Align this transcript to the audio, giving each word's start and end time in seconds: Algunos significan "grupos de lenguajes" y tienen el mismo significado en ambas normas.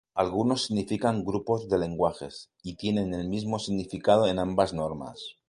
Algunos 0.21 0.61
significan 0.65 1.23
"grupos 1.23 1.69
de 1.69 1.77
lenguajes" 1.77 2.49
y 2.63 2.75
tienen 2.75 3.13
el 3.13 3.29
mismo 3.29 3.59
significado 3.59 4.27
en 4.27 4.39
ambas 4.39 4.73
normas. 4.73 5.37